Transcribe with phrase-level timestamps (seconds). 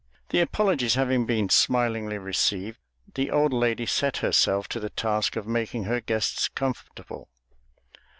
[0.29, 2.79] The apologies having been smilingly received,
[3.13, 7.29] the old lady set herself to the task of making her guests comfortable.